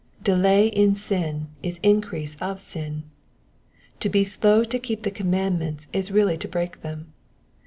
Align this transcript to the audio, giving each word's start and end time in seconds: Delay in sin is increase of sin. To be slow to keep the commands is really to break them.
Delay 0.23 0.65
in 0.65 0.95
sin 0.95 1.49
is 1.61 1.79
increase 1.83 2.35
of 2.41 2.59
sin. 2.59 3.03
To 3.99 4.09
be 4.09 4.23
slow 4.23 4.63
to 4.63 4.79
keep 4.79 5.03
the 5.03 5.11
commands 5.11 5.85
is 5.93 6.09
really 6.09 6.39
to 6.39 6.47
break 6.47 6.81
them. 6.81 7.13